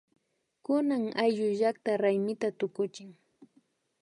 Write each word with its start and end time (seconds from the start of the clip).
Kunan 0.65 1.03
ayllullakta 1.23 1.91
raymita 2.03 2.47
tukuchin 2.59 3.09